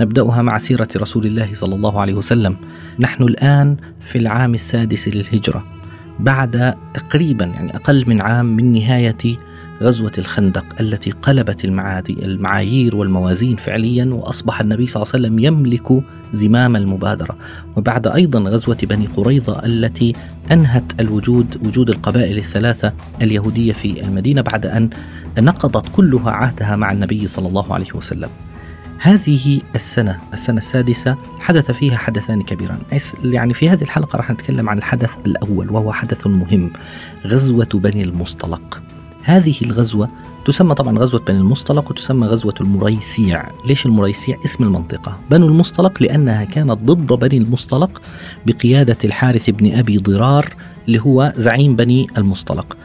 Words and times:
نبدأها 0.00 0.42
مع 0.42 0.58
سيرة 0.58 0.88
رسول 0.96 1.26
الله 1.26 1.48
صلى 1.54 1.74
الله 1.74 2.00
عليه 2.00 2.14
وسلم. 2.14 2.56
نحن 2.98 3.22
الآن 3.22 3.76
في 4.00 4.18
العام 4.18 4.54
السادس 4.54 5.08
للهجرة 5.08 5.64
بعد 6.20 6.74
تقريبا 6.94 7.44
يعني 7.44 7.76
أقل 7.76 8.04
من 8.06 8.20
عام 8.22 8.46
من 8.56 8.72
نهاية 8.72 9.36
غزوة 9.82 10.12
الخندق 10.18 10.64
التي 10.80 11.10
قلبت 11.10 11.64
المعايير 12.10 12.96
والموازين 12.96 13.56
فعليا 13.56 14.04
وأصبح 14.04 14.60
النبي 14.60 14.86
صلى 14.86 15.02
الله 15.02 15.12
عليه 15.14 15.26
وسلم 15.26 15.38
يملك 15.38 16.02
زمام 16.32 16.76
المبادرة 16.76 17.36
وبعد 17.76 18.06
أيضا 18.06 18.40
غزوة 18.40 18.78
بني 18.82 19.06
قريظة 19.06 19.66
التي 19.66 20.12
أنهت 20.52 21.00
الوجود 21.00 21.66
وجود 21.66 21.90
القبائل 21.90 22.38
الثلاثة 22.38 22.92
اليهودية 23.22 23.72
في 23.72 24.00
المدينة 24.00 24.40
بعد 24.40 24.66
أن 24.66 24.90
نقضت 25.38 25.88
كلها 25.96 26.30
عهدها 26.30 26.76
مع 26.76 26.92
النبي 26.92 27.26
صلى 27.26 27.48
الله 27.48 27.74
عليه 27.74 27.92
وسلم 27.94 28.28
هذه 29.06 29.60
السنة 29.74 30.18
السنة 30.32 30.58
السادسة 30.58 31.16
حدث 31.40 31.70
فيها 31.70 31.96
حدثان 31.96 32.42
كبيران. 32.42 32.78
يعني 33.24 33.54
في 33.54 33.68
هذه 33.68 33.82
الحلقة 33.82 34.16
راح 34.16 34.30
نتكلم 34.30 34.68
عن 34.68 34.78
الحدث 34.78 35.10
الأول 35.26 35.70
وهو 35.70 35.92
حدث 35.92 36.26
مهم 36.26 36.70
غزوة 37.26 37.68
بني 37.74 38.02
المصطلق. 38.02 38.82
هذه 39.22 39.54
الغزوة 39.62 40.08
تسمى 40.44 40.74
طبعا 40.74 40.98
غزوة 40.98 41.20
بني 41.20 41.38
المصطلق 41.38 41.90
وتسمى 41.90 42.26
غزوة 42.26 42.54
المريسيع. 42.60 43.48
ليش 43.66 43.86
المريسيع؟ 43.86 44.38
اسم 44.44 44.64
المنطقة. 44.64 45.18
بنو 45.30 45.46
المصطلق 45.46 46.02
لأنها 46.02 46.44
كانت 46.44 46.78
ضد 46.78 47.12
بني 47.12 47.36
المصطلق 47.36 48.02
بقيادة 48.46 48.98
الحارث 49.04 49.50
بن 49.50 49.78
أبي 49.78 49.98
ضرار 49.98 50.56
اللي 50.88 51.00
هو 51.00 51.32
زعيم 51.36 51.76
بني 51.76 52.06
المصطلق. 52.18 52.76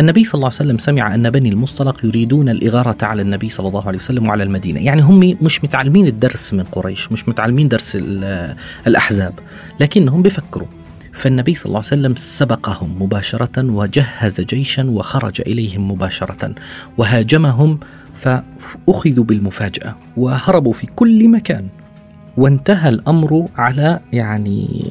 النبي 0.00 0.24
صلى 0.24 0.34
الله 0.34 0.46
عليه 0.46 0.56
وسلم 0.56 0.78
سمع 0.78 1.14
أن 1.14 1.30
بني 1.30 1.48
المصطلق 1.48 2.04
يريدون 2.04 2.48
الإغارة 2.48 2.96
على 3.02 3.22
النبي 3.22 3.48
صلى 3.48 3.68
الله 3.68 3.86
عليه 3.88 3.98
وسلم 3.98 4.28
وعلى 4.28 4.42
المدينة. 4.42 4.80
يعني 4.80 5.02
هم 5.02 5.36
مش 5.42 5.64
متعلمين 5.64 6.06
الدرس 6.06 6.54
من 6.54 6.64
قريش 6.64 7.12
مش 7.12 7.28
متعلمين 7.28 7.68
درس 7.68 7.98
الأحزاب 8.86 9.34
لكنهم 9.80 10.22
بيفكروا. 10.22 10.66
فالنبي 11.12 11.54
صلى 11.54 11.66
الله 11.66 11.78
عليه 11.78 11.86
وسلم 11.86 12.14
سبقهم 12.16 13.02
مباشرة 13.02 13.64
وجهز 13.64 14.40
جيشا 14.40 14.90
وخرج 14.90 15.40
إليهم 15.40 15.90
مباشرة 15.90 16.54
وهاجمهم 16.98 17.78
فأخذوا 18.14 19.24
بالمفاجأة 19.24 19.96
وهربوا 20.16 20.72
في 20.72 20.86
كل 20.86 21.28
مكان. 21.28 21.68
وانتهى 22.36 22.88
الأمر 22.88 23.48
على 23.56 24.00
يعني 24.12 24.86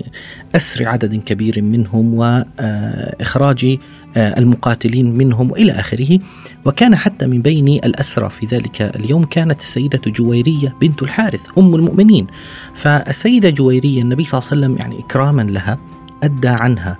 أسر 0.55 0.87
عدد 0.87 1.15
كبير 1.15 1.61
منهم 1.61 2.13
وإخراج 2.13 3.77
المقاتلين 4.17 5.17
منهم 5.17 5.51
وإلى 5.51 5.71
آخره. 5.71 6.19
وكان 6.65 6.95
حتى 6.95 7.25
من 7.25 7.41
بين 7.41 7.67
الأسرى 7.67 8.29
في 8.29 8.45
ذلك 8.45 8.81
اليوم 8.81 9.23
كانت 9.23 9.59
السيدة 9.59 10.01
جويرية 10.07 10.75
بنت 10.81 11.03
الحارث 11.03 11.41
أم 11.57 11.75
المؤمنين. 11.75 12.27
فالسيدة 12.75 13.49
جويرية 13.49 14.01
النبي 14.01 14.25
صلى 14.25 14.39
الله 14.39 14.49
عليه 14.51 14.61
وسلم 14.61 14.77
يعني 14.77 14.99
إكراما 14.99 15.41
لها 15.41 15.77
أدى 16.23 16.47
عنها 16.47 16.97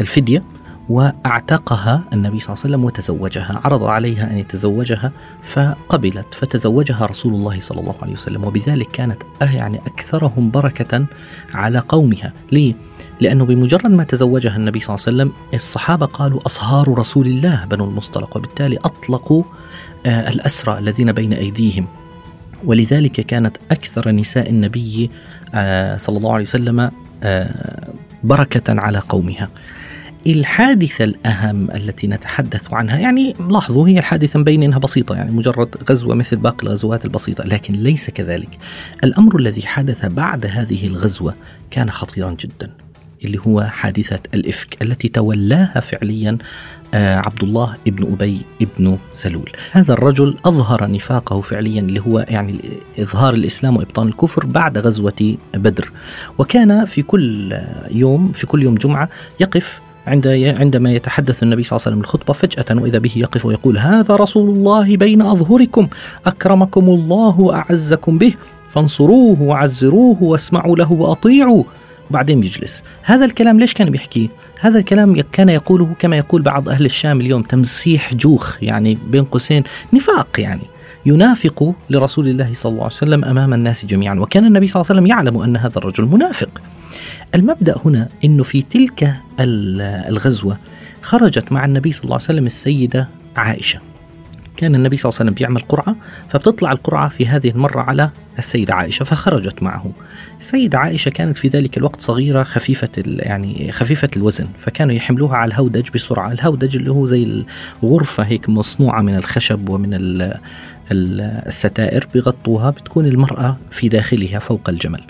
الفدية. 0.00 0.42
وأعتقها 0.90 2.04
النبي 2.12 2.40
صلى 2.40 2.54
الله 2.54 2.64
عليه 2.64 2.74
وسلم 2.74 2.84
وتزوجها 2.84 3.60
عرض 3.64 3.84
عليها 3.84 4.30
أن 4.30 4.38
يتزوجها 4.38 5.12
فقبلت 5.42 6.34
فتزوجها 6.34 7.06
رسول 7.06 7.34
الله 7.34 7.60
صلى 7.60 7.80
الله 7.80 7.94
عليه 8.02 8.12
وسلم 8.12 8.44
وبذلك 8.44 8.88
كانت 8.88 9.22
أه 9.42 9.50
يعني 9.50 9.78
أكثرهم 9.86 10.50
بركة 10.50 11.06
على 11.54 11.78
قومها. 11.78 12.32
ليه؟ 12.52 12.74
لأنه 13.20 13.44
بمجرد 13.44 13.86
ما 13.86 14.04
تزوجها 14.04 14.56
النبي 14.56 14.80
صلى 14.80 14.94
الله 14.94 15.06
عليه 15.06 15.16
وسلم 15.16 15.32
الصحابة 15.54 16.06
قالوا 16.06 16.40
أصهار 16.46 16.98
رسول 16.98 17.26
الله 17.26 17.64
بنو 17.64 17.84
المصطلق 17.84 18.36
وبالتالي 18.36 18.76
أطلقوا 18.76 19.42
آه، 20.06 20.28
الأسرى 20.28 20.78
الذين 20.78 21.12
بين 21.12 21.32
أيديهم. 21.32 21.86
ولذلك 22.64 23.12
كانت 23.12 23.56
أكثر 23.70 24.10
نساء 24.10 24.50
النبي 24.50 25.10
آه، 25.54 25.96
صلى 25.96 26.18
الله 26.18 26.32
عليه 26.32 26.44
وسلم 26.44 26.90
بركة 28.24 28.80
على 28.80 28.98
قومها. 28.98 29.48
الحادثة 30.26 31.04
الأهم 31.04 31.70
التي 31.70 32.06
نتحدث 32.06 32.72
عنها 32.72 32.98
يعني 32.98 33.34
لاحظوا 33.48 33.88
هي 33.88 33.98
الحادثة 33.98 34.38
مبين 34.38 34.62
أنها 34.62 34.78
بسيطة 34.78 35.14
يعني 35.14 35.34
مجرد 35.34 35.76
غزوة 35.90 36.14
مثل 36.14 36.36
باقي 36.36 36.66
الغزوات 36.66 37.04
البسيطة 37.04 37.44
لكن 37.44 37.74
ليس 37.74 38.10
كذلك. 38.10 38.58
الأمر 39.04 39.38
الذي 39.38 39.66
حدث 39.66 40.06
بعد 40.06 40.46
هذه 40.46 40.86
الغزوة 40.86 41.34
كان 41.70 41.90
خطيرا 41.90 42.36
جدا 42.40 42.70
اللي 43.24 43.38
هو 43.46 43.62
حادثة 43.62 44.18
الإفك 44.34 44.82
التي 44.82 45.08
تولاها 45.08 45.80
فعليا 45.80 46.38
آه، 46.94 47.16
عبد 47.16 47.42
الله 47.42 47.76
ابن 47.86 48.12
أبي 48.12 48.40
ابن 48.62 48.98
سلول. 49.12 49.52
هذا 49.72 49.92
الرجل 49.92 50.36
أظهر 50.44 50.90
نفاقه 50.90 51.40
فعليا 51.40 51.80
اللي 51.80 52.00
هو 52.00 52.26
يعني 52.28 52.60
إظهار 52.98 53.34
الإسلام 53.34 53.76
وإبطان 53.76 54.08
الكفر 54.08 54.46
بعد 54.46 54.78
غزوة 54.78 55.36
بدر. 55.54 55.92
وكان 56.38 56.84
في 56.84 57.02
كل 57.02 57.58
يوم 57.90 58.32
في 58.32 58.46
كل 58.46 58.62
يوم 58.62 58.74
جمعة 58.74 59.08
يقف 59.40 59.80
عندما 60.58 60.92
يتحدث 60.92 61.42
النبي 61.42 61.64
صلى 61.64 61.76
الله 61.76 61.86
عليه 61.86 61.96
وسلم 61.96 62.00
الخطبة 62.00 62.32
فجأة 62.32 62.82
وإذا 62.82 62.98
به 62.98 63.12
يقف 63.16 63.46
ويقول 63.46 63.78
هذا 63.78 64.16
رسول 64.16 64.56
الله 64.56 64.96
بين 64.96 65.22
أظهركم 65.22 65.88
أكرمكم 66.26 66.84
الله 66.88 67.40
وأعزكم 67.40 68.18
به 68.18 68.34
فانصروه 68.70 69.42
وعزروه 69.42 70.22
واسمعوا 70.22 70.76
له 70.76 70.92
وأطيعوا 70.92 71.64
وبعدين 72.10 72.40
بيجلس 72.40 72.82
هذا 73.02 73.24
الكلام 73.24 73.60
ليش 73.60 73.74
كان 73.74 73.90
بيحكيه 73.90 74.28
هذا 74.60 74.78
الكلام 74.78 75.20
كان 75.32 75.48
يقوله 75.48 75.88
كما 75.98 76.16
يقول 76.16 76.42
بعض 76.42 76.68
أهل 76.68 76.84
الشام 76.84 77.20
اليوم 77.20 77.42
تمسيح 77.42 78.14
جوخ 78.14 78.62
يعني 78.62 78.98
بين 79.10 79.24
قوسين 79.24 79.62
نفاق 79.92 80.40
يعني. 80.40 80.62
ينافق 81.06 81.74
لرسول 81.90 82.28
الله 82.28 82.50
صلى 82.54 82.70
الله 82.70 82.82
عليه 82.82 82.94
وسلم 82.94 83.24
أمام 83.24 83.54
الناس 83.54 83.86
جميعا. 83.86 84.14
وكان 84.14 84.44
النبي 84.44 84.66
صلى 84.66 84.80
الله 84.80 84.90
عليه 84.90 85.00
وسلم 85.00 85.06
يعلم 85.06 85.42
أن 85.42 85.56
هذا 85.56 85.78
الرجل 85.78 86.04
منافق. 86.04 86.60
المبدأ 87.34 87.74
هنا 87.84 88.08
أنه 88.24 88.42
في 88.42 88.62
تلك 88.62 89.14
الغزوة 90.08 90.58
خرجت 91.02 91.52
مع 91.52 91.64
النبي 91.64 91.92
صلى 91.92 92.04
الله 92.04 92.14
عليه 92.14 92.24
وسلم 92.24 92.46
السيدة 92.46 93.08
عائشة. 93.36 93.80
كان 94.56 94.74
النبي 94.74 94.96
صلى 94.96 95.10
الله 95.10 95.20
عليه 95.20 95.30
وسلم 95.30 95.34
بيعمل 95.34 95.60
قرعة 95.60 95.96
فبتطلع 96.28 96.72
القرعة 96.72 97.08
في 97.08 97.26
هذه 97.26 97.50
المرة 97.50 97.80
على 97.80 98.10
السيدة 98.38 98.74
عائشة 98.74 99.04
فخرجت 99.04 99.62
معه. 99.62 99.92
السيدة 100.40 100.78
عائشة 100.78 101.08
كانت 101.08 101.36
في 101.36 101.48
ذلك 101.48 101.78
الوقت 101.78 102.00
صغيرة 102.00 102.42
خفيفة 102.42 102.88
يعني 102.96 103.72
خفيفة 103.72 104.08
الوزن 104.16 104.46
فكانوا 104.58 104.94
يحملوها 104.94 105.36
على 105.36 105.48
الهودج 105.48 105.88
بسرعة. 105.94 106.32
الهودج 106.32 106.76
اللي 106.76 106.90
هو 106.90 107.06
زي 107.06 107.44
الغرفة 107.82 108.22
هيك 108.22 108.48
مصنوعة 108.48 109.02
من 109.02 109.16
الخشب 109.16 109.68
ومن 109.68 109.94
الستائر 110.92 112.06
بيغطوها 112.14 112.70
بتكون 112.70 113.06
المرأة 113.06 113.56
في 113.70 113.88
داخلها 113.88 114.38
فوق 114.38 114.68
الجمل. 114.68 115.00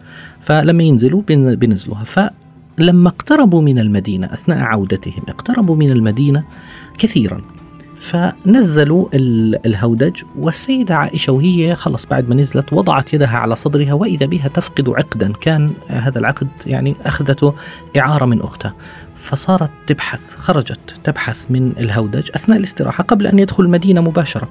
فلما 0.40 0.82
ينزلوا 0.82 1.22
بينزلوها. 1.26 2.04
فلما 2.04 3.08
اقتربوا 3.08 3.62
من 3.62 3.78
المدينة 3.78 4.26
أثناء 4.32 4.64
عودتهم 4.64 5.22
اقتربوا 5.28 5.76
من 5.76 5.90
المدينة 5.90 6.44
كثيرا. 6.98 7.40
فنزلوا 7.98 9.08
الهودج 9.66 10.22
والسيدة 10.38 10.96
عائشة 10.96 11.32
وهي 11.32 11.74
خلص 11.74 12.06
بعد 12.06 12.28
ما 12.28 12.34
نزلت 12.34 12.72
وضعت 12.72 13.14
يدها 13.14 13.36
على 13.36 13.56
صدرها 13.56 13.92
وإذا 13.92 14.26
بها 14.26 14.48
تفقد 14.48 14.88
عقدا. 14.88 15.32
كان 15.40 15.70
هذا 15.88 16.18
العقد 16.18 16.48
يعني 16.66 16.96
أخذته 17.06 17.54
إعارة 17.96 18.24
من 18.24 18.40
أختها. 18.40 18.74
فصارت 19.20 19.70
تبحث 19.86 20.20
خرجت 20.38 20.96
تبحث 21.04 21.50
من 21.50 21.72
الهودج 21.78 22.30
أثناء 22.34 22.58
الاستراحة 22.58 23.04
قبل 23.04 23.26
أن 23.26 23.38
يدخل 23.38 23.64
المدينة 23.64 24.00
مباشرة. 24.00 24.48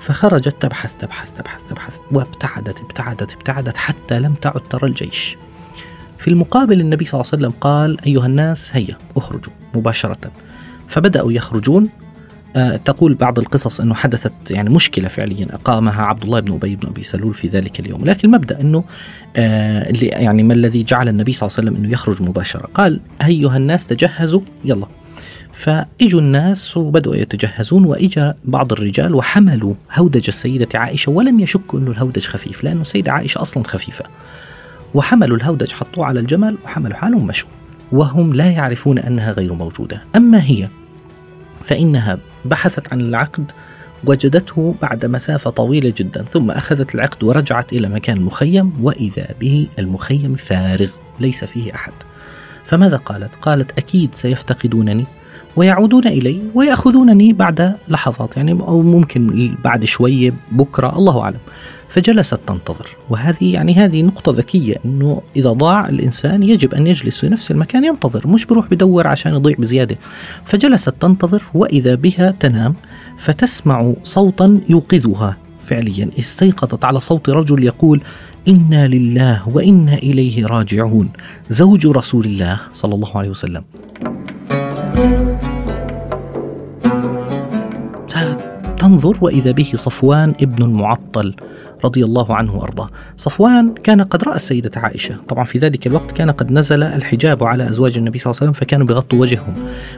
فخرجت 0.00 0.54
تبحث 0.60 0.90
تبحث 1.00 1.28
تبحث 1.38 1.60
تبحث 1.70 1.94
وابتعدت 2.12 2.80
ابتعدت 2.80 3.32
ابتعدت 3.32 3.76
حتى 3.76 4.20
لم 4.20 4.34
تعد 4.34 4.60
ترى 4.70 4.88
الجيش. 4.88 5.36
في 6.18 6.28
المقابل 6.28 6.80
النبي 6.80 7.04
صلى 7.04 7.20
الله 7.20 7.30
عليه 7.32 7.42
وسلم 7.46 7.60
قال 7.60 8.04
أيها 8.06 8.26
الناس 8.26 8.76
هيا 8.76 8.98
اخرجوا 9.16 9.52
مباشرة. 9.74 10.30
فبدأوا 10.88 11.32
يخرجون 11.32 11.88
تقول 12.84 13.14
بعض 13.14 13.38
القصص 13.38 13.80
إنه 13.80 13.94
حدثت 13.94 14.50
يعني 14.50 14.70
مشكلة 14.70 15.08
فعليا 15.08 15.46
أقامها 15.54 16.02
عبد 16.02 16.22
الله 16.22 16.40
بن 16.40 16.52
أبي 16.52 16.76
بن 16.76 16.88
أبي 16.88 17.02
سلول 17.02 17.34
في 17.34 17.48
ذلك 17.48 17.80
اليوم، 17.80 18.04
لكن 18.04 18.28
المبدا 18.28 18.60
إنه 18.60 18.84
آه 19.36 19.92
يعني 20.02 20.42
ما 20.42 20.54
الذي 20.54 20.82
جعل 20.82 21.08
النبي 21.08 21.32
صلى 21.32 21.46
الله 21.46 21.58
عليه 21.58 21.68
وسلم 21.68 21.84
إنه 21.84 21.92
يخرج 21.92 22.22
مباشرة، 22.22 22.68
قال 22.74 23.00
أيها 23.26 23.56
الناس 23.56 23.86
تجهزوا 23.86 24.40
يلا. 24.64 24.86
فإجوا 25.52 26.20
الناس 26.20 26.76
وبدأوا 26.76 27.16
يتجهزون 27.16 27.84
وإجا 27.84 28.34
بعض 28.44 28.72
الرجال 28.72 29.14
وحملوا 29.14 29.74
هودج 29.94 30.24
السيدة 30.28 30.68
عائشة 30.74 31.12
ولم 31.12 31.40
يشكوا 31.40 31.78
إنه 31.78 31.90
الهودج 31.90 32.26
خفيف 32.26 32.64
لأنه 32.64 32.80
السيدة 32.80 33.12
عائشة 33.12 33.42
أصلا 33.42 33.64
خفيفة. 33.64 34.04
وحملوا 34.94 35.36
الهودج 35.36 35.72
حطوه 35.72 36.06
على 36.06 36.20
الجمل 36.20 36.56
وحملوا 36.64 36.96
حالهم 36.96 37.22
ومشوا 37.22 37.48
وهم 37.92 38.34
لا 38.34 38.50
يعرفون 38.50 38.98
أنها 38.98 39.32
غير 39.32 39.54
موجودة. 39.54 40.02
أما 40.16 40.42
هي 40.42 40.68
فإنها 41.64 42.18
بحثت 42.44 42.92
عن 42.92 43.00
العقد 43.00 43.52
وجدته 44.04 44.74
بعد 44.82 45.06
مسافة 45.06 45.50
طويلة 45.50 45.92
جدا 45.96 46.22
ثم 46.22 46.50
أخذت 46.50 46.94
العقد 46.94 47.24
ورجعت 47.24 47.72
إلى 47.72 47.88
مكان 47.88 48.16
المخيم 48.16 48.72
وإذا 48.80 49.26
به 49.40 49.66
المخيم 49.78 50.34
فارغ 50.34 50.88
ليس 51.20 51.44
فيه 51.44 51.74
أحد 51.74 51.92
فماذا 52.64 52.96
قالت؟ 52.96 53.30
قالت 53.42 53.78
أكيد 53.78 54.14
سيفتقدونني 54.14 55.06
ويعودون 55.56 56.06
إلي 56.06 56.42
ويأخذونني 56.54 57.32
بعد 57.32 57.76
لحظات 57.88 58.36
يعني 58.36 58.52
أو 58.52 58.82
ممكن 58.82 59.54
بعد 59.64 59.84
شوية 59.84 60.32
بكرة 60.52 60.98
الله 60.98 61.20
أعلم 61.20 61.38
فجلست 61.92 62.40
تنتظر. 62.46 62.96
وهذه 63.10 63.52
يعني 63.52 63.74
هذه 63.74 64.02
نقطة 64.02 64.32
ذكية 64.32 64.76
إنه 64.84 65.22
إذا 65.36 65.50
ضاع 65.50 65.88
الإنسان 65.88 66.42
يجب 66.42 66.74
أن 66.74 66.86
يجلس 66.86 67.20
في 67.20 67.28
نفس 67.28 67.50
المكان 67.50 67.84
ينتظر. 67.84 68.26
مش 68.26 68.46
بروح 68.46 68.70
بدور 68.70 69.06
عشان 69.06 69.34
يضيع 69.34 69.56
بزيادة. 69.58 69.96
فجلست 70.44 70.94
تنتظر 71.00 71.42
وإذا 71.54 71.94
بها 71.94 72.34
تنام 72.40 72.74
فتسمع 73.18 73.92
صوتا 74.04 74.60
يوقظها 74.68 75.36
فعليا. 75.66 76.10
استيقظت 76.18 76.84
على 76.84 77.00
صوت 77.00 77.28
رجل 77.28 77.64
يقول 77.64 78.00
إنا 78.48 78.88
لله 78.88 79.48
وإنا 79.48 79.94
إليه 79.94 80.46
راجعون. 80.46 81.10
زوج 81.50 81.86
رسول 81.86 82.24
الله 82.24 82.60
صلى 82.74 82.94
الله 82.94 83.16
عليه 83.16 83.30
وسلم. 83.30 83.64
تنظر 88.76 89.18
وإذا 89.20 89.50
به 89.50 89.70
صفوان 89.74 90.34
ابن 90.40 90.64
المعطل. 90.64 91.34
رضي 91.84 92.04
الله 92.04 92.34
عنه 92.34 92.56
وأرضاه. 92.56 92.88
صفوان 93.16 93.74
كان 93.74 94.02
قد 94.02 94.24
رأى 94.24 94.36
السيدة 94.36 94.70
عائشة، 94.76 95.16
طبعا 95.28 95.44
في 95.44 95.58
ذلك 95.58 95.86
الوقت 95.86 96.12
كان 96.12 96.30
قد 96.30 96.52
نزل 96.52 96.82
الحجاب 96.82 97.44
على 97.44 97.68
أزواج 97.68 97.98
النبي 97.98 98.18
صلى 98.18 98.30
الله 98.30 98.40
عليه 98.40 98.50
وسلم 98.50 98.60
فكانوا 98.60 98.86
بيغطوا 98.86 99.18
وجههم. 99.18 99.54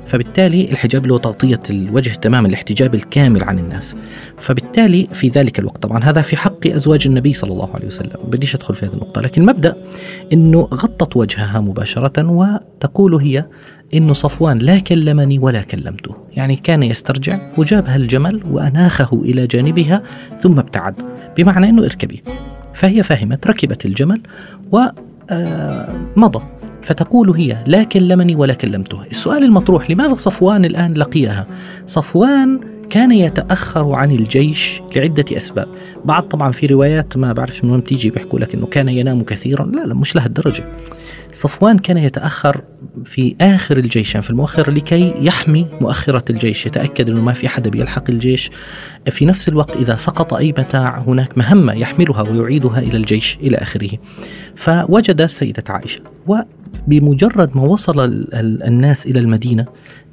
فبالتالي 0.07 0.71
الحجاب 0.71 1.03
اللي 1.03 1.15
هو 1.15 1.19
تغطية 1.19 1.61
الوجه 1.71 2.11
تماما، 2.11 2.49
الاحتجاب 2.49 2.95
الكامل 2.95 3.45
عن 3.45 3.59
الناس. 3.59 3.97
فبالتالي 4.37 5.09
في 5.13 5.29
ذلك 5.29 5.59
الوقت 5.59 5.83
طبعا 5.83 6.05
هذا 6.05 6.21
في 6.21 6.37
حق 6.37 6.67
أزواج 6.67 7.07
النبي 7.07 7.33
صلى 7.33 7.53
الله 7.53 7.71
عليه 7.75 7.87
وسلم، 7.87 8.19
بديش 8.25 8.55
أدخل 8.55 8.75
في 8.75 8.87
هذه 8.87 8.93
النقطة، 8.93 9.21
لكن 9.21 9.47
مبدأ 9.47 9.77
إنه 10.33 10.61
غطت 10.61 11.17
وجهها 11.17 11.61
مباشرة 11.61 12.31
وتقول 12.31 13.15
هي 13.15 13.47
إنه 13.95 14.13
صفوان 14.13 14.59
لا 14.59 14.79
كلمني 14.79 15.39
ولا 15.39 15.63
كلمته. 15.63 16.15
يعني 16.37 16.57
كان 16.57 16.83
يسترجع 16.83 17.39
وجابها 17.57 17.97
الجمل 17.97 18.43
وأناخه 18.51 19.23
إلى 19.23 19.47
جانبها 19.47 20.03
ثم 20.41 20.59
ابتعد 20.59 20.95
بمعنى 21.37 21.69
أنه 21.69 21.83
اركبي. 21.83 22.23
فهي 22.75 23.03
فهمت 23.03 23.47
ركبت 23.47 23.87
الجمل 23.87 24.21
ومضى 24.73 26.39
آه، 26.39 26.51
فتقول 26.83 27.31
هي 27.31 27.59
لا 27.67 27.83
كلمني 27.83 28.35
ولا 28.35 28.55
كلمته. 28.55 28.99
السؤال 29.11 29.45
المطروح 29.45 29.91
لماذا 29.91 30.15
صفوان 30.15 30.65
الآن 30.65 30.95
لقيها؟ 30.95 31.47
صفوان 31.87 32.61
كان 32.95 33.13
يتأخر 33.13 33.95
عن 33.95 34.11
الجيش 34.11 34.81
لعدة 34.97 35.25
أسباب. 35.37 35.69
بعض 36.05 36.23
طبعا 36.23 36.53
في 36.53 36.67
روايات 36.67 37.17
ما 37.17 37.33
بعرفش 37.33 37.65
من 37.65 37.71
وين 37.71 37.85
تيجي 37.85 38.11
بيحكوا 38.11 38.39
لك 38.39 38.55
أنه 38.55 38.67
كان 38.67 38.89
ينام 38.89 39.23
كثيرا. 39.23 39.65
لا 39.65 39.87
لا 39.87 39.95
مش 39.95 40.17
لهالدرجة 40.17 40.65
صفوان 41.33 41.79
كان 41.79 41.99
يتأخر 41.99 42.61
في 43.05 43.37
آخر 43.41 43.77
الجيش 43.77 44.15
يعني 44.15 44.23
في 44.23 44.31
المؤخر 44.31 44.71
لكي 44.71 45.15
يحمي 45.21 45.67
مؤخرة 45.81 46.25
الجيش. 46.31 46.67
يتأكد 46.67 47.11
أنه 47.11 47.23
ما 47.23 47.33
في 47.33 47.49
حدا 47.49 47.71
بيلحق 47.71 48.11
الجيش. 48.11 48.51
في 49.11 49.27
نفس 49.27 49.49
الوقت 49.49 49.77
إذا 49.77 49.97
سقط 49.97 50.35
أي 50.35 50.49
متاع 50.59 50.99
هناك 50.99 51.39
مهمة 51.39 51.73
يحملها 51.73 52.23
ويعيدها 52.23 52.79
إلى 52.79 52.97
الجيش 52.97 53.39
إلى 53.43 53.57
آخره. 53.57 53.91
فوجد 54.57 55.21
السيدة 55.21 55.65
عائشة 55.69 56.01
وبمجرد 56.83 57.57
ما 57.57 57.63
وصل 57.63 58.27
الناس 58.35 59.07
إلى 59.07 59.21
المدينة 59.21 59.65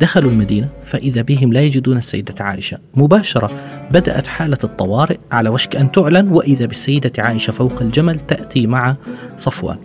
دخلوا 0.01 0.31
المدينة 0.31 0.69
فإذا 0.85 1.21
بهم 1.21 1.53
لا 1.53 1.61
يجدون 1.61 1.97
السيدة 1.97 2.35
عائشة. 2.39 2.77
مباشرة 2.95 3.49
بدأت 3.91 4.27
حالة 4.27 4.57
الطوارئ 4.63 5.17
على 5.31 5.49
وشك 5.49 5.75
أن 5.75 5.91
تعلن 5.91 6.27
وإذا 6.27 6.65
بالسيدة 6.65 7.11
عائشة 7.19 7.51
فوق 7.51 7.81
الجمل 7.81 8.19
تأتي 8.19 8.67
مع 8.67 8.95
صفوان. 9.37 9.77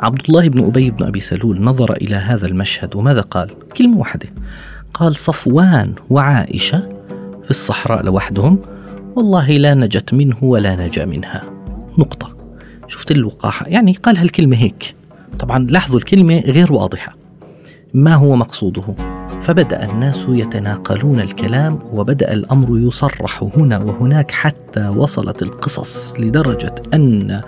عبد 0.00 0.20
الله 0.28 0.48
بن 0.48 0.64
أبي 0.64 0.90
بن 0.90 1.04
أبي 1.04 1.20
سلول 1.20 1.60
نظر 1.62 1.92
إلى 1.92 2.16
هذا 2.16 2.46
المشهد 2.46 2.96
وماذا 2.96 3.20
قال؟ 3.20 3.50
كلمة 3.76 3.98
واحدة. 3.98 4.28
قال 4.94 5.16
صفوان 5.16 5.94
وعائشة 6.10 6.78
في 7.44 7.50
الصحراء 7.50 8.02
لوحدهم 8.02 8.58
والله 9.16 9.50
لا 9.50 9.74
نجت 9.74 10.14
منه 10.14 10.36
ولا 10.42 10.86
نجا 10.86 11.04
منها. 11.04 11.42
نقطة. 11.98 12.36
شفت 12.88 13.10
الوقاحة؟ 13.10 13.66
يعني 13.68 13.92
قال 13.92 14.16
هالكلمة 14.16 14.56
هيك. 14.56 14.97
طبعا 15.38 15.58
لاحظوا 15.58 15.98
الكلمة 15.98 16.40
غير 16.40 16.72
واضحة. 16.72 17.16
ما 17.94 18.14
هو 18.14 18.36
مقصوده؟ 18.36 18.94
فبدأ 19.40 19.90
الناس 19.90 20.26
يتناقلون 20.28 21.20
الكلام 21.20 21.78
وبدأ 21.92 22.32
الأمر 22.32 22.78
يصرح 22.78 23.44
هنا 23.56 23.78
وهناك 23.78 24.30
حتى 24.30 24.88
وصلت 24.88 25.42
القصص 25.42 26.20
لدرجة 26.20 26.74
أن 26.94 27.40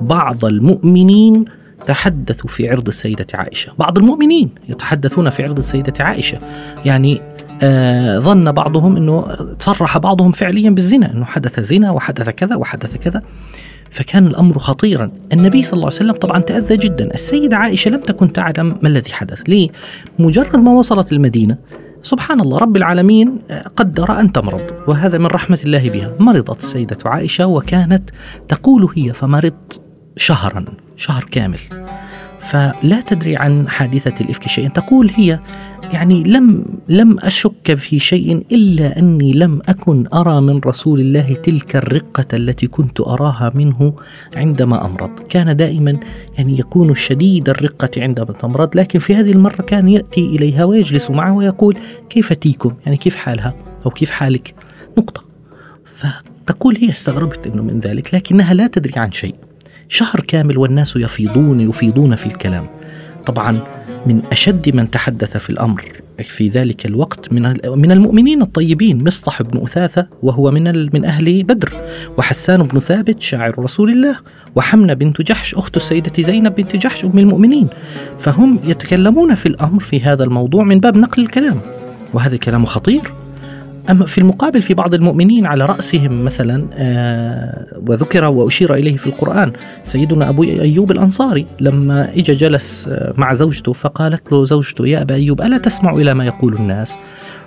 بعض 0.00 0.44
المؤمنين 0.44 1.44
تحدثوا 1.86 2.50
في 2.50 2.70
عرض 2.70 2.86
السيدة 2.86 3.26
عائشة. 3.34 3.72
بعض 3.78 3.98
المؤمنين 3.98 4.50
يتحدثون 4.68 5.30
في 5.30 5.42
عرض 5.42 5.58
السيدة 5.58 5.94
عائشة. 6.00 6.38
يعني 6.84 7.20
آه 7.62 8.18
ظن 8.18 8.52
بعضهم 8.52 8.96
أنه 8.96 9.36
صرح 9.58 9.98
بعضهم 9.98 10.32
فعليا 10.32 10.70
بالزنا 10.70 11.12
أنه 11.12 11.24
حدث 11.24 11.60
زنا 11.60 11.90
وحدث 11.90 12.28
كذا 12.28 12.56
وحدث 12.56 12.96
كذا. 12.96 13.22
فكان 13.96 14.26
الأمر 14.26 14.58
خطيرا. 14.58 15.10
النبي 15.32 15.62
صلى 15.62 15.72
الله 15.72 15.86
عليه 15.86 15.96
وسلم 15.96 16.12
طبعا 16.12 16.40
تأذى 16.40 16.76
جدا. 16.76 17.14
السيدة 17.14 17.56
عائشة 17.56 17.90
لم 17.90 18.00
تكن 18.00 18.32
تعلم 18.32 18.76
ما 18.82 18.88
الذي 18.88 19.12
حدث. 19.12 19.40
ليه؟ 19.48 19.68
مجرد 20.18 20.56
ما 20.56 20.72
وصلت 20.72 21.12
المدينة 21.12 21.56
سبحان 22.02 22.40
الله 22.40 22.58
رب 22.58 22.76
العالمين 22.76 23.38
قدر 23.76 24.20
أن 24.20 24.32
تمرض 24.32 24.62
وهذا 24.88 25.18
من 25.18 25.26
رحمة 25.26 25.58
الله 25.64 25.90
بها. 25.90 26.12
مرضت 26.20 26.62
السيدة 26.62 26.98
عائشة 27.04 27.46
وكانت 27.46 28.10
تقول 28.48 28.88
هي 28.96 29.12
فمرضت 29.12 29.80
شهرا 30.16 30.64
شهر 30.96 31.24
كامل. 31.30 31.58
فلا 32.50 33.00
تدري 33.06 33.36
عن 33.36 33.68
حادثة 33.68 34.24
الإفك 34.24 34.48
شيئا. 34.48 34.68
تقول 34.68 35.10
هي 35.14 35.40
يعني 35.92 36.22
لم 36.22 36.64
لم 36.88 37.18
أشك 37.20 37.74
في 37.74 37.98
شيء 37.98 38.44
إلا 38.52 38.98
أني 38.98 39.32
لم 39.32 39.60
أكن 39.68 40.06
أرى 40.14 40.40
من 40.40 40.60
رسول 40.66 41.00
الله 41.00 41.34
تلك 41.34 41.76
الرقة 41.76 42.26
التي 42.32 42.66
كنت 42.66 43.00
أراها 43.00 43.52
منه 43.54 43.94
عندما 44.36 44.86
أمرض. 44.86 45.10
كان 45.28 45.56
دائما 45.56 46.00
يعني 46.38 46.58
يكون 46.58 46.94
شديد 46.94 47.48
الرقة 47.48 47.90
عندما 47.96 48.32
تمرض. 48.32 48.76
لكن 48.76 48.98
في 48.98 49.14
هذه 49.14 49.32
المرة 49.32 49.62
كان 49.62 49.88
يأتي 49.88 50.20
إليها 50.20 50.64
ويجلس 50.64 51.10
معها 51.10 51.32
ويقول 51.32 51.76
كيف 52.10 52.32
تيكم 52.32 52.72
يعني 52.86 52.96
كيف 52.96 53.16
حالها؟ 53.16 53.54
أو 53.86 53.90
كيف 53.90 54.10
حالك؟ 54.10 54.54
نقطة. 54.98 55.24
فتقول 55.84 56.76
هي 56.76 56.88
استغربت 56.88 57.46
أنه 57.46 57.62
من 57.62 57.80
ذلك 57.80 58.14
لكنها 58.14 58.54
لا 58.54 58.66
تدري 58.66 59.00
عن 59.00 59.12
شيء. 59.12 59.34
شهر 59.88 60.20
كامل 60.20 60.58
والناس 60.58 60.96
يفيضون 60.96 61.60
يفيضون 61.60 62.14
في 62.14 62.26
الكلام. 62.26 62.66
طبعا 63.26 63.58
من 64.06 64.22
أشد 64.32 64.76
من 64.76 64.90
تحدث 64.90 65.36
في 65.36 65.50
الأمر 65.50 65.84
في 66.28 66.48
ذلك 66.48 66.86
الوقت 66.86 67.32
من 67.32 67.42
من 67.66 67.92
المؤمنين 67.92 68.42
الطيبين 68.42 69.04
مصطح 69.04 69.42
بن 69.42 69.62
أثاثة 69.62 70.06
وهو 70.22 70.50
من 70.50 70.90
من 70.94 71.04
أهل 71.04 71.42
بدر 71.42 71.72
وحسان 72.18 72.62
بن 72.62 72.80
ثابت 72.80 73.22
شاعر 73.22 73.54
رسول 73.58 73.90
الله 73.90 74.16
وحمنة 74.54 74.94
بنت 74.94 75.22
جحش 75.22 75.54
أخت 75.54 75.76
السيدة 75.76 76.22
زينب 76.22 76.54
بنت 76.54 76.76
جحش 76.76 77.04
أم 77.04 77.18
المؤمنين. 77.18 77.68
فهم 78.18 78.58
يتكلمون 78.64 79.34
في 79.34 79.46
الأمر 79.46 79.80
في 79.80 80.00
هذا 80.00 80.24
الموضوع 80.24 80.64
من 80.64 80.80
باب 80.80 80.96
نقل 80.96 81.22
الكلام. 81.22 81.60
وهذا 82.14 82.36
كلام 82.36 82.64
خطير. 82.64 83.12
أما 83.90 84.06
في 84.06 84.18
المقابل 84.18 84.62
في 84.62 84.74
بعض 84.74 84.94
المؤمنين 84.94 85.46
على 85.46 85.64
رأسهم 85.64 86.24
مثلا 86.24 86.66
آه، 86.74 87.66
وذكر 87.88 88.24
وأشير 88.24 88.74
إليه 88.74 88.96
في 88.96 89.06
القرآن 89.06 89.52
سيدنا 89.82 90.28
أبو 90.28 90.42
أيوب 90.42 90.90
الأنصاري 90.90 91.46
لما 91.60 92.14
إجا 92.16 92.34
جلس 92.34 92.88
آه، 92.88 93.14
مع 93.16 93.34
زوجته 93.34 93.72
فقالت 93.72 94.32
له 94.32 94.44
زوجته 94.44 94.86
يا 94.86 95.02
أبا 95.02 95.14
أيوب 95.14 95.40
ألا 95.40 95.58
تسمع 95.58 95.90
إلى 95.90 96.14
ما 96.14 96.26
يقول 96.26 96.54
الناس؟ 96.54 96.98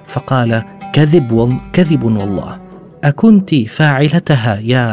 فقال 0.08 0.64
كذب 0.94 1.60
كذب 1.74 2.04
والله. 2.04 2.60
أكنت 3.04 3.56
فاعلتها 3.56 4.60
يا 4.60 4.84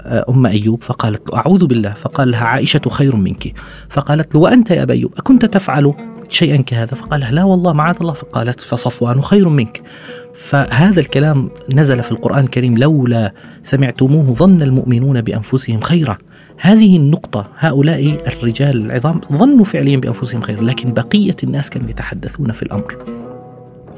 آه، 0.00 0.24
أم 0.28 0.46
أيوب؟ 0.46 0.82
فقالت 0.82 1.30
له 1.30 1.38
أعوذ 1.38 1.66
بالله. 1.66 1.92
فقال 1.92 2.30
لها 2.30 2.44
عائشة 2.44 2.80
خير 2.90 3.16
منك. 3.16 3.52
فقالت 3.88 4.34
له 4.34 4.40
وأنت 4.40 4.70
يا 4.70 4.82
أبا 4.82 4.94
أيوب 4.94 5.12
أكنت 5.18 5.44
تفعل 5.44 5.94
شيئا 6.28 6.56
كهذا؟ 6.56 6.94
فقال 6.94 7.20
لا 7.30 7.44
والله 7.44 7.72
معاذ 7.72 7.96
الله. 8.00 8.12
فقالت 8.12 8.60
فصفوان 8.60 9.22
خير 9.22 9.48
منك. 9.48 9.82
فهذا 10.40 11.00
الكلام 11.00 11.50
نزل 11.70 12.02
في 12.02 12.12
القرآن 12.12 12.44
الكريم 12.44 12.78
لولا 12.78 13.32
سمعتموه 13.62 14.34
ظن 14.34 14.62
المؤمنون 14.62 15.20
بأنفسهم 15.20 15.80
خيرا. 15.80 16.18
هذه 16.60 16.96
النقطة 16.96 17.46
هؤلاء 17.58 18.18
الرجال 18.26 18.76
العظام 18.86 19.20
ظنوا 19.32 19.64
فعليا 19.64 19.96
بأنفسهم 19.96 20.40
خيرا 20.40 20.62
لكن 20.62 20.92
بقية 20.92 21.36
الناس 21.44 21.70
كانوا 21.70 21.90
يتحدثون 21.90 22.52
في 22.52 22.62
الأمر. 22.62 22.96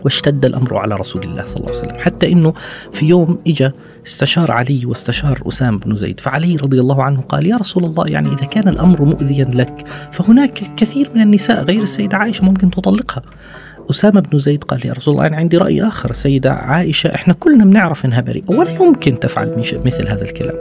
واشتد 0.05 0.45
الأمر 0.45 0.77
على 0.77 0.95
رسول 0.95 1.23
الله 1.23 1.45
صلى 1.45 1.61
الله 1.61 1.77
عليه 1.77 1.81
وسلم. 1.81 1.99
حتى 1.99 2.33
أنه 2.33 2.53
في 2.93 3.07
يوم 3.07 3.39
إجا 3.47 3.73
استشار 4.07 4.51
علي 4.51 4.87
واستشار 4.87 5.43
أسامة 5.49 5.79
بن 5.79 5.97
زيد 5.97 6.21
فعلي 6.21 6.57
رضي 6.57 6.81
الله 6.81 7.03
عنه 7.03 7.21
قال 7.21 7.47
يا 7.47 7.57
رسول 7.57 7.85
الله 7.85 8.09
يعني 8.09 8.29
إذا 8.29 8.45
كان 8.45 8.69
الأمر 8.69 9.03
مؤذيا 9.03 9.45
لك 9.45 9.85
فهناك 10.13 10.75
كثير 10.77 11.11
من 11.15 11.21
النساء 11.21 11.65
غير 11.65 11.83
السيدة 11.83 12.17
عائشة 12.17 12.45
ممكن 12.45 12.71
تطلقها. 12.71 13.23
أسامة 13.91 14.21
بن 14.21 14.39
زيد 14.39 14.65
قال 14.65 14.87
يا 14.87 14.93
رسول 14.93 15.15
الله 15.15 15.27
أنا 15.27 15.37
عندي 15.37 15.57
رأي 15.57 15.83
آخر. 15.83 16.11
السيدة 16.11 16.53
عائشة 16.53 17.15
إحنا 17.15 17.35
كلنا 17.35 17.65
بنعرف 17.65 18.05
إنها 18.05 18.21
بريئة 18.21 18.57
ولا 18.57 18.71
يمكن 18.71 19.21
تفعل 19.21 19.55
مثل 19.85 20.09
هذا 20.09 20.23
الكلام. 20.25 20.57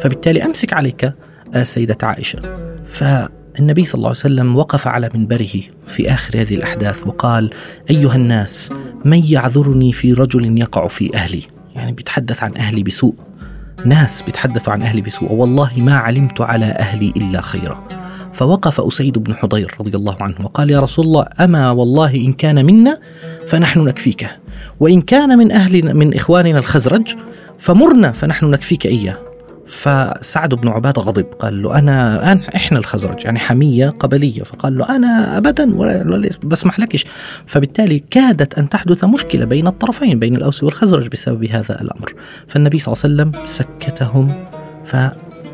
فبالتالي 0.00 0.44
أمسك 0.44 0.72
عليك 0.72 1.12
السيدة 1.56 1.96
عائشة. 2.02 2.38
فالنبي 2.86 3.84
صلى 3.84 3.98
الله 3.98 4.08
عليه 4.08 4.18
وسلم 4.18 4.56
وقف 4.56 4.88
على 4.88 5.08
منبره 5.14 5.62
في 5.86 6.12
آخر 6.12 6.40
هذه 6.40 6.54
الأحداث 6.54 7.06
وقال 7.06 7.50
أيها 7.90 8.14
الناس 8.14 8.72
من 9.04 9.22
يعذرني 9.24 9.92
في 9.92 10.12
رجل 10.12 10.58
يقع 10.58 10.88
في 10.88 11.14
أهلي؟ 11.14 11.42
يعني 11.74 11.92
بيتحدث 11.92 12.42
عن 12.42 12.56
أهلي 12.56 12.82
بسوء. 12.82 13.14
ناس 13.84 14.22
بيتحدثوا 14.22 14.72
عن 14.72 14.82
أهلي 14.82 15.00
بسوء. 15.00 15.32
والله 15.32 15.70
ما 15.76 15.96
علمت 15.96 16.40
على 16.40 16.66
أهلي 16.66 17.12
إلا 17.16 17.40
خيرا. 17.40 18.05
فوقف 18.36 18.80
أسيد 18.80 19.18
بن 19.18 19.34
حضير 19.34 19.74
رضي 19.80 19.96
الله 19.96 20.16
عنه 20.20 20.34
وقال 20.44 20.70
يا 20.70 20.80
رسول 20.80 21.04
الله 21.04 21.26
أما 21.40 21.70
والله 21.70 22.14
إن 22.14 22.32
كان 22.32 22.64
منا 22.64 22.98
فنحن 23.46 23.80
نكفيك 23.80 24.28
وإن 24.80 25.02
كان 25.02 25.38
من 25.38 25.52
أهل 25.52 25.94
من 25.94 26.14
إخواننا 26.14 26.58
الخزرج 26.58 27.14
فمرنا 27.58 28.12
فنحن 28.12 28.50
نكفيك 28.50 28.86
إياه. 28.86 29.18
فسعد 29.66 30.54
بن 30.54 30.68
عبادة 30.68 31.02
غضب 31.02 31.24
قال 31.24 31.62
له 31.62 31.78
أنا 31.78 32.32
أنا 32.32 32.56
إحنا 32.56 32.78
الخزرج 32.78 33.24
يعني 33.24 33.38
حمية 33.38 33.88
قبلية. 33.88 34.42
فقال 34.42 34.78
له 34.78 34.96
أنا 34.96 35.38
ابدا 35.38 35.76
ولا 35.76 36.30
بسمح 36.44 36.80
لكش. 36.80 37.04
فبالتالي 37.46 37.98
كادت 38.10 38.58
أن 38.58 38.68
تحدث 38.68 39.04
مشكلة 39.04 39.44
بين 39.44 39.66
الطرفين 39.66 40.18
بين 40.18 40.36
الأوس 40.36 40.64
والخزرج 40.64 41.08
بسبب 41.08 41.44
هذا 41.44 41.80
الأمر. 41.82 42.14
فالنبي 42.48 42.78
صلى 42.78 42.92
الله 42.92 43.22
عليه 43.22 43.32
وسلم 43.32 43.46
سكتهم 43.46 44.46
ف 44.84 44.96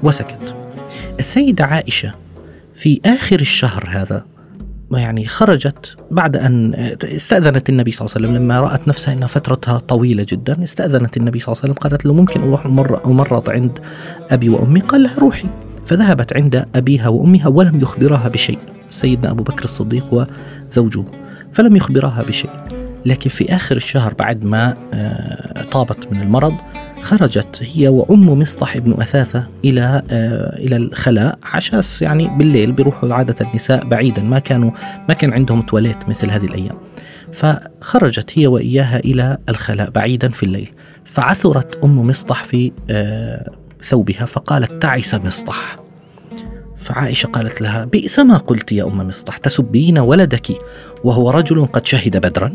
وسكت. 0.02 0.54
السيدة 1.18 1.64
عائشة 1.64 2.12
في 2.73 3.00
آخر 3.07 3.41
الشهر 3.41 3.88
هذا 3.88 4.25
يعني 4.93 5.26
خرجت 5.26 5.97
بعد 6.11 6.37
أن 6.37 6.75
استأذنت 7.05 7.69
النبي 7.69 7.93
صلى 7.93 8.07
الله 8.07 8.17
عليه 8.17 8.26
وسلم 8.26 8.43
لما 8.43 8.61
رأت 8.61 8.88
نفسها 8.88 9.14
أن 9.14 9.26
فترتها 9.26 9.79
طويلة 9.79 10.26
جدا 10.29 10.64
استأذنت 10.64 11.17
النبي 11.17 11.38
صلى 11.38 11.52
الله 11.52 11.62
عليه 11.62 11.73
وسلم 11.73 11.88
قالت 11.91 12.07
له 12.07 12.12
ممكن 12.12 12.41
أروح 12.41 12.67
مرة 12.67 13.02
أمرض 13.07 13.50
عند 13.50 13.79
أبي 14.31 14.49
وأمي؟ 14.49 14.81
قال 14.81 15.02
لها 15.02 15.19
روحي. 15.19 15.49
فذهبت 15.87 16.37
عند 16.37 16.67
أبيها 16.75 17.09
وأمها 17.09 17.49
ولم 17.49 17.81
يخبرها 17.81 18.29
بشيء 18.29 18.59
سيدنا 18.91 19.31
أبو 19.31 19.43
بكر 19.43 19.64
الصديق 19.64 20.26
وزوجه 20.69 21.05
فلم 21.52 21.76
يخبرها 21.76 22.23
بشيء. 22.29 22.50
لكن 23.07 23.31
في 23.31 23.55
آخر 23.55 23.76
الشهر 23.76 24.14
بعد 24.14 24.45
ما 24.45 24.75
آه، 24.95 25.62
طابت 25.62 26.12
من 26.12 26.21
المرض 26.21 26.55
خرجت 27.02 27.62
هي 27.75 27.88
وأم 27.88 28.38
مصطح 28.38 28.78
بن 28.78 28.92
أثاثة 28.92 29.47
إلى 29.64 30.02
آه، 30.11 30.56
إلى 30.59 30.76
الخلاء 30.76 31.38
عشاس 31.42 32.02
يعني 32.02 32.38
بالليل 32.38 32.73
بيروحوا 32.73 33.14
عادة 33.14 33.47
النساء 33.49 33.85
بعيدا 33.85 34.23
ما 34.23 34.38
كانوا 34.38 34.71
ما 35.09 35.14
كان 35.14 35.32
عندهم 35.32 35.62
تواليت 35.62 36.09
مثل 36.09 36.30
هذه 36.30 36.44
الأيام. 36.44 36.76
فخرجت 37.32 38.38
هي 38.38 38.47
وإياها 38.47 38.99
إلى 38.99 39.38
الخلاء 39.49 39.90
بعيدا 39.90 40.28
في 40.28 40.42
الليل. 40.42 40.71
فعثرت 41.04 41.85
أم 41.85 41.99
مصطح 41.99 42.44
في 42.44 42.73
آه، 42.90 43.50
ثوبها 43.82 44.25
فقالت 44.25 44.82
تعس 44.82 45.14
مصطح. 45.14 45.76
فعائشة 46.78 47.26
قالت 47.26 47.61
لها 47.61 47.85
بئس 47.85 48.18
ما 48.18 48.37
قلت 48.37 48.73
يا 48.73 48.85
أم 48.85 49.09
مصطح 49.09 49.37
تسبين 49.37 49.99
ولدك 49.99 50.49
وهو 51.04 51.30
رجل 51.30 51.66
قد 51.66 51.87
شهد 51.87 52.16
بدرا. 52.16 52.52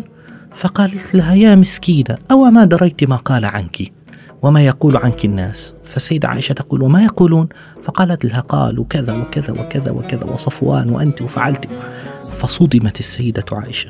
فقالت 0.55 1.15
لها 1.15 1.35
يا 1.35 1.55
مسكينة 1.55 2.17
أو 2.31 2.43
ما 2.43 2.65
دريت 2.65 3.03
ما 3.03 3.15
قال 3.15 3.45
عنك؟ 3.45 3.96
وما 4.41 4.65
يقول 4.65 4.97
عنك 4.97 5.25
الناس؟ 5.25 5.73
فالسيدة 5.83 6.27
عائشة 6.27 6.53
تقول 6.53 6.81
وما 6.81 7.03
يقولون؟ 7.03 7.49
فقالت 7.83 8.25
لها 8.25 8.39
قالوا 8.39 8.85
كذا 8.89 9.17
وكذا 9.17 9.51
وكذا 9.51 9.91
وكذا 9.91 10.23
وصفوان 10.23 10.89
وأنت 10.89 11.21
وفعلت. 11.21 11.79
فصدمت 12.35 12.99
السيدة 12.99 13.45
عائشة 13.51 13.89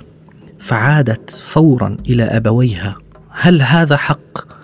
فعادت 0.60 1.30
فورا 1.30 1.98
إلى 2.10 2.24
أبويها 2.24 2.96
هل 3.30 3.62
هذا 3.62 3.98
حق؟ 3.98 4.58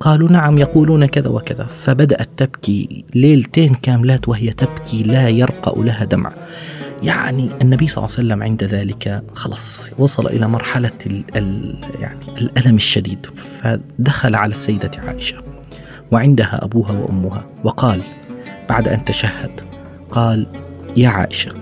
قالوا 0.00 0.28
نعم 0.28 0.58
يقولون 0.58 1.06
كذا 1.06 1.28
وكذا. 1.28 1.64
فبدأت 1.64 2.28
تبكي 2.36 3.04
ليلتين 3.14 3.74
كاملات 3.74 4.28
وهي 4.28 4.50
تبكي 4.50 5.02
لا 5.02 5.28
يرقأ 5.28 5.82
لها 5.82 6.04
دمع. 6.04 6.32
يعني 7.02 7.50
النبي 7.62 7.88
صلى 7.88 8.04
الله 8.04 8.16
عليه 8.16 8.26
وسلم 8.26 8.42
عند 8.42 8.64
ذلك 8.64 9.22
خلص 9.34 9.90
وصل 9.98 10.26
إلى 10.26 10.48
مرحلة 10.48 10.90
ال 11.06 11.24
ال 11.36 11.78
يعني 12.00 12.38
الألم 12.38 12.76
الشديد 12.76 13.26
فدخل 13.36 14.34
على 14.34 14.50
السيدة 14.50 14.90
عائشة 15.06 15.38
وعندها 16.12 16.64
أبوها 16.64 16.92
وأمها 16.92 17.46
وقال 17.64 18.02
بعد 18.68 18.88
أن 18.88 19.04
تشهد 19.04 19.50
قال 20.10 20.46
يا 20.96 21.08
عائشة 21.08 21.52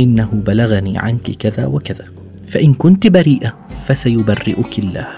إنه 0.00 0.30
بلغني 0.32 0.98
عنك 0.98 1.30
كذا 1.30 1.66
وكذا 1.66 2.04
فإن 2.48 2.74
كنت 2.74 3.06
بريئة 3.06 3.56
فسيبرئك 3.86 4.78
الله 4.78 5.08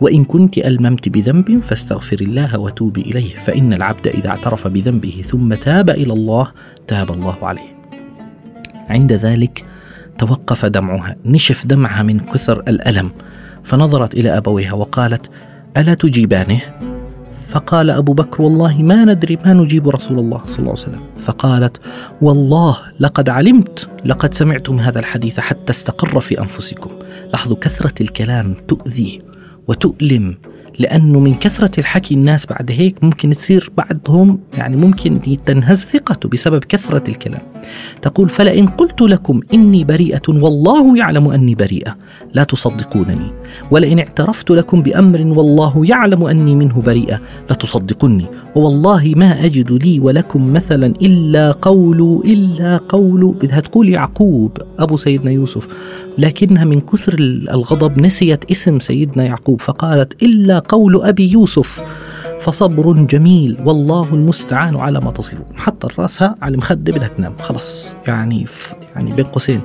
وإن 0.00 0.24
كنت 0.24 0.58
ألممت 0.58 1.08
بذنب 1.08 1.60
فاستغفر 1.60 2.20
الله 2.20 2.58
وتوبي 2.58 3.00
إليه 3.00 3.36
فإن 3.36 3.72
العبد 3.72 4.06
إذا 4.08 4.28
اعترف 4.28 4.66
بذنبه 4.66 5.22
ثم 5.24 5.54
تاب 5.54 5.90
إلى 5.90 6.12
الله 6.12 6.52
تاب 6.86 7.10
الله 7.10 7.36
عليه. 7.42 7.79
عند 8.90 9.12
ذلك 9.12 9.64
توقف 10.18 10.66
دمعها 10.66 11.16
نشف 11.24 11.66
دمعها 11.66 12.02
من 12.02 12.20
كثر 12.20 12.60
الألم. 12.68 13.10
فنظرت 13.64 14.14
إلى 14.14 14.36
أبويها 14.36 14.72
وقالت 14.72 15.30
ألا 15.76 15.94
تجيبانه؟ 15.94 16.60
فقال 17.50 17.90
أبو 17.90 18.12
بكر 18.12 18.42
والله 18.42 18.82
ما 18.82 19.04
ندري 19.04 19.38
ما 19.44 19.52
نجيب 19.52 19.88
رسول 19.88 20.18
الله 20.18 20.42
صلى 20.46 20.58
الله 20.58 20.70
عليه 20.70 20.82
وسلم. 20.82 21.00
فقالت 21.18 21.80
والله 22.22 22.76
لقد 23.00 23.28
علمت 23.28 23.88
لقد 24.04 24.34
سمعتم 24.34 24.78
هذا 24.78 24.98
الحديث 24.98 25.40
حتى 25.40 25.70
استقر 25.70 26.20
في 26.20 26.40
أنفسكم. 26.40 26.90
لاحظوا 27.32 27.56
كثرة 27.56 28.02
الكلام 28.02 28.54
تؤذي 28.68 29.22
وتؤلم. 29.68 30.36
لأنه 30.80 31.20
من 31.20 31.34
كثرة 31.34 31.80
الحكي 31.80 32.14
الناس 32.14 32.46
بعد 32.46 32.70
هيك 32.70 33.04
ممكن 33.04 33.30
تصير 33.30 33.70
بعضهم 33.76 34.38
يعني 34.58 34.76
ممكن 34.76 35.20
تنهز 35.46 35.84
ثقته 35.84 36.28
بسبب 36.28 36.64
كثرة 36.64 37.02
الكلام. 37.08 37.40
تقول 38.02 38.28
فلئن 38.28 38.66
قلت 38.66 39.00
لكم 39.02 39.40
إني 39.54 39.84
بريئة 39.84 40.22
والله 40.28 40.98
يعلم 40.98 41.28
أني 41.28 41.54
بريئة 41.54 41.96
لا 42.34 42.44
تصدقونني. 42.44 43.30
ولئن 43.70 43.98
اعترفت 43.98 44.50
لكم 44.50 44.82
بأمر 44.82 45.20
والله 45.38 45.86
يعلم 45.86 46.24
أني 46.24 46.54
منه 46.54 46.82
بريئة 46.82 47.20
لتصدقني 47.50 48.26
ووالله 48.54 49.12
ما 49.16 49.44
أجد 49.44 49.72
لي 49.72 50.00
ولكم 50.00 50.52
مثلا 50.52 50.86
إلا 50.86 51.52
قول 51.52 52.22
إلا 52.24 52.76
قول. 52.88 53.34
بدها 53.42 53.60
تقول 53.60 53.88
يعقوب 53.88 54.58
أبو 54.78 54.96
سيدنا 54.96 55.30
يوسف. 55.30 55.68
لكنها 56.18 56.64
من 56.64 56.80
كثر 56.80 57.16
الغضب 57.50 58.00
نسيت 58.00 58.50
اسم 58.50 58.80
سيدنا 58.80 59.24
يعقوب 59.24 59.60
فقالت 59.60 60.22
إلا 60.22 60.58
قول 60.70 61.02
أبي 61.02 61.30
يوسف 61.30 61.84
فصبر 62.40 62.92
جميل 62.92 63.56
والله 63.64 64.14
المستعان 64.14 64.76
على 64.76 65.00
ما 65.00 65.10
تصفون. 65.10 65.46
حط 65.56 66.00
راسها 66.00 66.36
على 66.42 66.54
المخدة 66.54 66.92
بدها 66.92 67.08
تنام. 67.08 67.36
خلص. 67.40 67.94
يعني 68.06 68.46
يعني 68.96 69.12
بين 69.12 69.24
قوسين. 69.24 69.60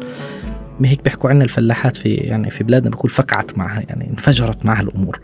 ما 0.80 0.90
هيك 0.90 1.04
بيحكوا 1.04 1.30
عنا 1.30 1.44
الفلاحات 1.44 1.96
في 1.96 2.14
يعني 2.14 2.50
في 2.50 2.64
بلادنا 2.64 2.90
بيقول 2.90 3.12
فقعت 3.12 3.58
معها 3.58 3.84
يعني 3.90 4.10
انفجرت 4.10 4.66
معها 4.66 4.82
الأمور. 4.82 5.20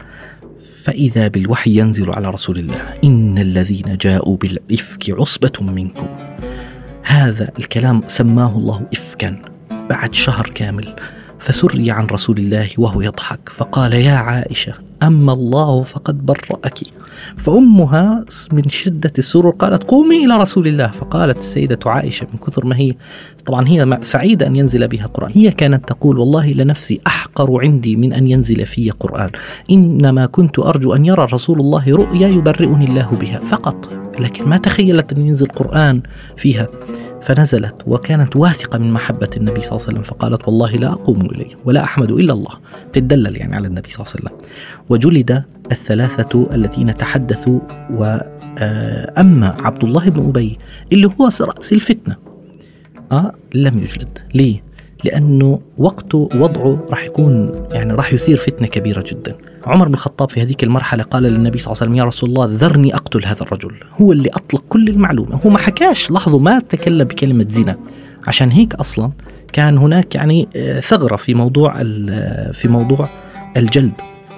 فإذا 0.84 1.28
بالوحي 1.28 1.80
ينزل 1.80 2.12
على 2.12 2.30
رسول 2.30 2.60
الله 2.60 2.94
إن 3.04 3.38
الذين 3.38 3.98
جاءوا 3.98 4.38
بالإفك 4.38 5.10
عصبة 5.10 5.52
منكم. 5.62 6.08
هذا 7.04 7.50
الكلام 7.60 8.02
سماه 8.08 8.58
الله 8.58 8.88
افكا 8.94 9.42
بعد 9.90 10.14
شهر 10.14 10.50
كامل. 10.56 10.96
فسري 11.40 11.92
عن 11.92 12.06
رسول 12.06 12.38
الله 12.38 12.70
وهو 12.78 13.02
يضحك. 13.02 13.50
فقال 13.50 13.94
يا 13.94 14.14
عائشة 14.14 14.91
أما 15.04 15.34
الله 15.34 15.84
فقد 15.84 16.26
برأك. 16.26 16.80
فأمها 17.38 18.26
من 18.54 18.70
شدة 18.70 19.14
السرور 19.18 19.54
قالت 19.54 19.84
قومي 19.84 20.26
إلى 20.26 20.38
رسول 20.38 20.68
الله. 20.68 20.88
فقالت 20.88 21.38
السيدة 21.38 21.80
عائشة 21.86 22.28
من 22.34 22.38
كثر 22.38 22.66
ما 22.66 22.78
هي 22.78 22.96
طبعا 23.46 23.68
هي 23.68 24.00
سعيدة 24.02 24.48
أن 24.48 24.56
ينزل 24.56 24.88
بها 24.88 25.08
قرآن. 25.08 25.32
هي 25.34 25.52
كانت 25.52 25.90
تقول 25.90 26.20
والله 26.20 26.54
لنفسي 26.54 27.02
أحقر 27.08 27.62
عندي 27.62 27.96
من 27.96 28.14
أن 28.14 28.28
ينزل 28.28 28.66
في 28.66 28.90
قرآن. 28.90 29.30
إنما 29.72 30.26
كنت 30.26 30.60
أرجو 30.60 30.96
أن 30.96 31.06
يرى 31.06 31.28
رسول 31.34 31.60
الله 31.60 31.96
رؤيا 31.96 32.28
يبرئني 32.28 32.86
الله 32.86 33.10
بها. 33.22 33.40
فقط. 33.40 34.11
لكن 34.22 34.46
ما 34.46 34.58
تخيلت 34.58 35.14
أن 35.14 35.28
ينزل 35.28 35.48
قرآن 35.48 36.02
فيها؟ 36.38 36.68
فنزلت 37.22 37.76
وكانت 37.88 38.36
واثقة 38.36 38.78
من 38.78 38.94
محبة 38.94 39.30
النبي 39.38 39.62
صلى 39.62 39.72
الله 39.72 39.88
عليه 39.88 40.00
وسلم 40.00 40.02
فقالت 40.02 40.48
والله 40.48 40.72
لا 40.72 40.92
أقوم 40.92 41.22
إليه 41.22 41.56
ولا 41.66 41.84
أحمد 41.84 42.12
إلا 42.12 42.34
الله. 42.34 42.54
تدلل 42.94 43.38
يعني 43.38 43.56
على 43.56 43.68
النبي 43.68 43.90
صلى 43.90 44.06
الله 44.06 44.14
عليه 44.16 44.26
وسلم. 44.26 44.50
وجلد 44.90 45.44
الثلاثة 45.72 46.50
الذين 46.54 46.98
تحدثوا 46.98 47.60
وأما 47.92 49.56
عبد 49.60 49.84
الله 49.84 50.10
بن 50.10 50.28
أبي 50.28 50.58
اللي 50.94 51.08
هو 51.08 51.30
رأس 51.42 51.74
الفتنة. 51.74 52.16
آه 53.12 53.34
لم 53.54 53.80
يجلد. 53.80 54.20
ليه؟ 54.36 54.64
لأنه 55.04 55.62
وقته 55.78 56.30
وضعه 56.36 56.88
راح 56.90 57.04
يكون 57.06 57.52
يعني 57.72 57.94
راح 57.94 58.14
يثير 58.14 58.38
فتنة 58.38 58.68
كبيرة 58.68 59.04
جدا. 59.08 59.36
عمر 59.66 59.88
بن 59.88 59.94
الخطاب 59.94 60.30
في 60.30 60.42
هذيك 60.42 60.64
المرحلة 60.64 61.04
قال 61.04 61.24
للنبي 61.24 61.60
صلى 61.60 61.72
الله 61.72 61.82
عليه 61.82 61.92
وسلم 61.92 61.96
يا 61.96 62.04
رسول 62.04 62.30
الله 62.30 62.50
ذرني 62.52 62.96
أقتل 62.96 63.26
هذا 63.26 63.42
الرجل. 63.42 63.72
هو 64.02 64.12
اللي 64.12 64.30
أطلق 64.30 64.64
كل 64.70 64.88
المعلومة. 64.88 65.42
هو 65.46 65.50
ما 65.50 65.58
حكاش 65.58 66.12
لاحظوا 66.12 66.40
ما 66.40 66.60
تكلم 66.60 67.08
بكلمة 67.08 67.46
زنا. 67.50 67.78
عشان 68.28 68.52
هيك 68.52 68.76
أصلا 68.76 69.12
كان 69.54 69.78
هناك 69.78 70.16
يعني 70.16 70.48
آه، 70.56 70.80
ثغرة 70.80 71.16
في 71.16 71.34
موضوع 71.34 71.84
في 72.54 72.68
موضوع 72.68 73.10
الجلد 73.58 73.94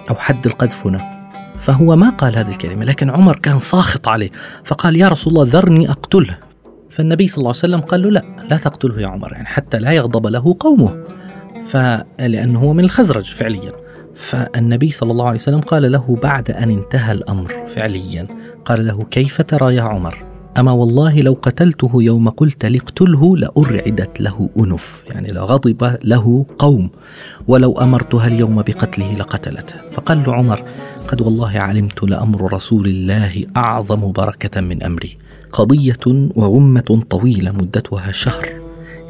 أو 0.09 0.15
حد 0.15 0.45
القذف 0.45 0.87
هنا. 0.87 1.29
فهو 1.57 1.95
ما 1.95 2.09
قال 2.09 2.37
هذه 2.37 2.49
الكلمة 2.49 2.85
لكن 2.85 3.09
عمر 3.09 3.35
كان 3.35 3.59
ساخط 3.59 4.07
عليه. 4.07 4.31
فقال 4.65 4.95
يا 4.95 5.07
رسول 5.07 5.33
الله 5.33 5.47
ذرني 5.49 5.89
أقتله. 5.89 6.37
فالنبي 6.95 7.27
صلى 7.27 7.37
الله 7.37 7.49
عليه 7.49 7.59
وسلم 7.59 7.81
قال 7.81 8.01
له 8.01 8.09
لا 8.09 8.23
لا 8.49 8.57
تقتله 8.57 9.01
يا 9.01 9.07
عمر 9.07 9.33
يعني 9.33 9.45
حتى 9.45 9.79
لا 9.79 9.91
يغضب 9.91 10.27
له 10.27 10.55
قومه. 10.59 11.03
فلأنه 11.63 12.59
هو 12.59 12.73
من 12.73 12.83
الخزرج 12.83 13.25
فعليا. 13.25 13.71
فالنبي 14.15 14.91
صلى 14.91 15.11
الله 15.11 15.25
عليه 15.25 15.39
وسلم 15.39 15.59
قال 15.59 15.91
له 15.91 16.17
بعد 16.23 16.51
أن 16.51 16.69
انتهى 16.69 17.11
الأمر 17.11 17.53
فعليا 17.75 18.27
قال 18.65 18.87
له 18.87 19.03
كيف 19.03 19.41
ترى 19.41 19.75
يا 19.75 19.81
عمر؟ 19.81 20.23
أما 20.57 20.71
والله 20.71 21.21
لو 21.21 21.37
قتلته 21.41 21.91
يوم 21.95 22.29
قلت 22.29 22.65
لاقتله 22.65 23.37
لأرعدت 23.37 24.21
له 24.21 24.49
أنف 24.57 25.03
يعني 25.09 25.31
لغضب 25.31 25.97
له 26.03 26.45
قوم. 26.59 26.89
ولو 27.47 27.73
أمرتها 27.73 28.27
اليوم 28.27 28.55
بقتله 28.55 29.13
لقتلته. 29.13 29.75
فقال 29.91 30.23
له 30.27 30.35
عمر 30.35 30.63
قد 31.07 31.21
والله 31.21 31.59
علمت 31.59 32.03
لأمر 32.03 32.53
رسول 32.53 32.87
الله 32.87 33.45
أعظم 33.57 34.11
بركة 34.11 34.61
من 34.61 34.83
أمري. 34.83 35.17
قضية 35.53 36.31
وغمة 36.35 37.03
طويلة 37.09 37.51
مدتها 37.51 38.11
شهر 38.11 38.47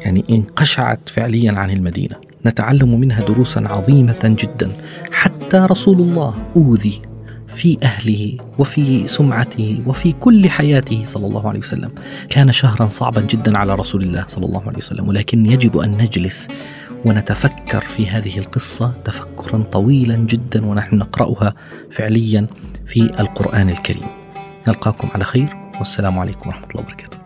يعني 0.00 0.24
انقشعت 0.30 1.08
فعليا 1.08 1.52
عن 1.52 1.70
المدينة. 1.70 2.16
نتعلم 2.46 3.00
منها 3.00 3.20
دروسا 3.20 3.60
عظيمة 3.60 4.36
جدا. 4.40 4.72
حتى 5.12 5.56
رسول 5.70 6.00
الله 6.00 6.34
أوذي 6.56 7.02
في 7.48 7.78
أهله 7.82 8.36
وفي 8.58 9.08
سمعته 9.08 9.82
وفي 9.86 10.12
كل 10.12 10.48
حياته 10.50 11.02
صلى 11.06 11.26
الله 11.26 11.48
عليه 11.48 11.58
وسلم. 11.60 11.90
كان 12.30 12.52
شهرا 12.52 12.88
صعبا 12.88 13.20
جدا 13.20 13.58
على 13.58 13.74
رسول 13.74 14.02
الله 14.02 14.24
صلى 14.28 14.46
الله 14.46 14.62
عليه 14.66 14.78
وسلم 14.78 15.08
ولكن 15.08 15.46
يجب 15.46 15.76
أن 15.76 15.90
نجلس 15.90 16.48
ونتفكر 17.04 17.80
في 17.80 18.06
هذه 18.06 18.38
القصة 18.38 18.92
تفكرا 19.04 19.62
طويلا 19.62 20.16
جدا 20.16 20.66
ونحن 20.66 20.96
نقرأها 20.96 21.54
فعليا 21.90 22.46
في 22.86 23.00
القرآن 23.20 23.70
الكريم. 23.70 24.06
نلقاكم 24.68 25.08
على 25.14 25.24
خير. 25.24 25.63
والسلام 25.78 26.18
عليكم 26.18 26.48
ورحمة 26.48 26.66
الله 26.70 26.82
وبركاته. 26.82 27.18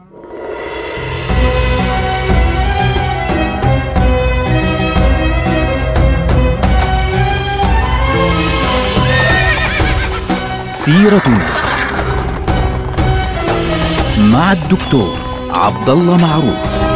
سيرتنا 10.68 11.48
مع 14.18 14.52
الدكتور 14.52 15.18
عبد 15.50 15.88
الله 15.88 16.16
معروف. 16.16 16.87